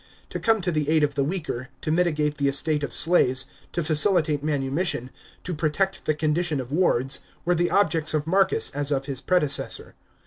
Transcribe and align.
To 0.31 0.39
come 0.39 0.61
to 0.61 0.71
the 0.71 0.89
aid 0.89 1.03
of 1.03 1.13
the 1.13 1.23
weaker, 1.23 1.69
to 1.81 1.91
mitigate 1.91 2.37
the 2.39 2.47
estate 2.47 2.81
of 2.81 2.91
slaves, 2.91 3.45
to 3.71 3.83
facilitate 3.83 4.43
manumission, 4.43 5.11
to 5.43 5.53
protect 5.53 6.05
the 6.05 6.15
condition 6.15 6.59
of 6.59 6.71
wards, 6.71 7.19
were 7.45 7.53
the 7.53 7.69
objects 7.69 8.15
of 8.15 8.25
Marcus 8.25 8.71
as 8.71 8.91
of 8.91 9.05
his 9.05 9.21
predecessor. 9.21 9.93